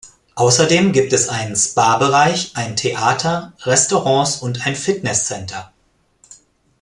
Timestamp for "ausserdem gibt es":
0.33-1.29